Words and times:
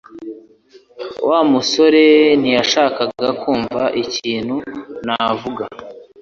Wa 1.27 1.39
musore 1.51 2.03
ntiyashakaga 2.41 3.27
kumva 3.41 3.83
ikintu 4.03 4.55
navuga 5.05 5.65